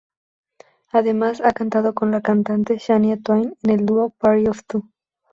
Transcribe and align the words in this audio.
Además, 0.91 1.41
ha 1.41 1.51
cantado 1.51 1.93
con 1.93 2.09
la 2.09 2.21
cantante 2.21 2.79
Shania 2.79 3.21
Twain 3.21 3.53
en 3.61 3.69
el 3.69 3.85
dúo 3.85 4.09
"Party 4.09 4.45
for 4.47 4.61
two". 4.63 4.89